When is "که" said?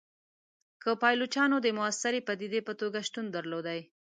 0.81-0.89